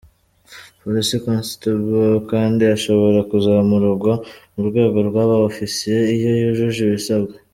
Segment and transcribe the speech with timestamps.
[0.79, 4.13] “Police Constable” kandi ashobora kuzamurwa
[4.53, 7.35] mu rwego rw’aba Ofisiye iyo yujuje ibisabwa.